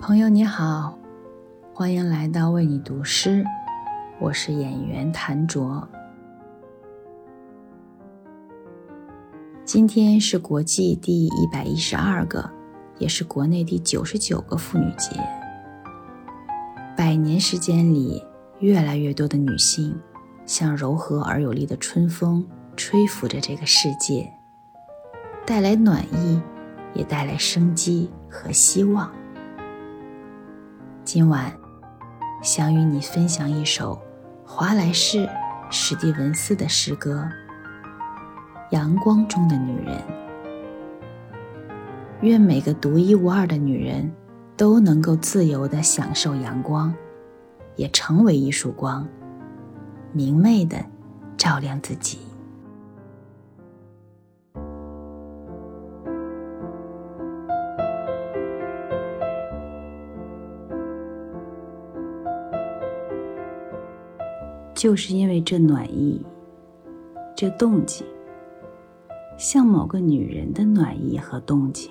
[0.00, 0.96] 朋友你好，
[1.74, 3.44] 欢迎来到为你读诗，
[4.20, 5.86] 我是演员谭卓。
[9.64, 12.48] 今天是国际第一百一十二个，
[12.98, 15.20] 也是国内第九十九个妇女节。
[16.96, 18.24] 百年时间里，
[18.60, 20.00] 越来越多的女性
[20.46, 24.32] 像柔和而有力的春风，吹拂着这个世界，
[25.44, 26.40] 带来暖意，
[26.94, 29.10] 也带来生机和希望。
[31.10, 31.50] 今晚，
[32.42, 33.98] 想与你分享一首
[34.44, 35.24] 华莱士·
[35.70, 37.26] 史蒂文斯的诗歌
[38.76, 39.96] 《阳光中的女人》。
[42.20, 44.12] 愿每个独一无二的女人
[44.54, 46.94] 都能够自由地享受阳光，
[47.74, 49.08] 也成为一束光，
[50.12, 50.76] 明媚地
[51.38, 52.18] 照亮自己。
[64.78, 66.24] 就是因为这暖意，
[67.34, 68.06] 这动静，
[69.36, 71.90] 像某个女人的暖意和动静，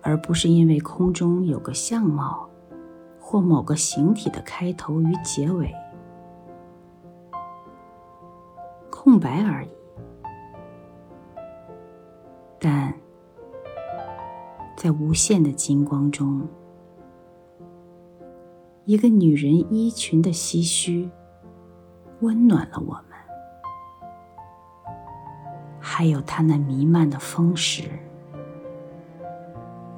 [0.00, 2.48] 而不是因为空中有个相貌，
[3.20, 5.72] 或某个形体的开头与结尾，
[8.90, 9.68] 空白而已。
[12.58, 12.92] 但
[14.76, 16.44] 在无限的金光中。
[18.84, 21.08] 一个女人衣裙的唏嘘，
[22.20, 23.16] 温暖了我们；
[25.80, 27.84] 还有她那弥漫的风势，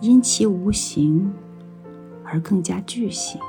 [0.00, 1.32] 因其无形
[2.24, 3.40] 而更加具形，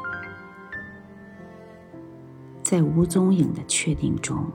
[2.63, 4.49] 在无踪影的确定中，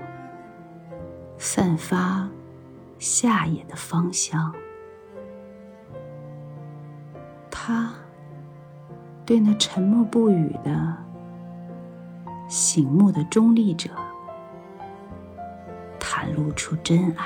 [1.36, 2.26] 散发
[2.98, 4.50] 夏野的芳香。
[7.50, 7.92] 她。
[9.30, 10.96] 对那沉默不语的
[12.48, 13.88] 醒目的中立者，
[16.00, 17.24] 袒露出真爱。